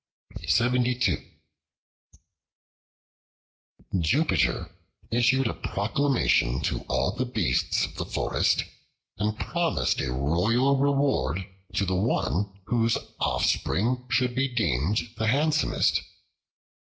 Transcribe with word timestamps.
Jupiter 0.39 0.75
and 0.75 0.81
the 0.81 1.27
Monkey 3.93 3.99
JUPITER 3.99 4.71
ISSUED 5.11 5.45
a 5.45 5.53
proclamation 5.53 6.59
to 6.61 6.79
all 6.89 7.11
the 7.11 7.23
beasts 7.27 7.85
of 7.85 7.93
the 7.97 8.05
forest 8.07 8.63
and 9.19 9.37
promised 9.37 10.01
a 10.01 10.11
royal 10.11 10.75
reward 10.75 11.45
to 11.75 11.85
the 11.85 11.93
one 11.93 12.51
whose 12.65 12.97
offspring 13.19 14.07
should 14.09 14.33
be 14.33 14.47
deemed 14.47 15.01
the 15.17 15.27
handsomest. 15.27 16.01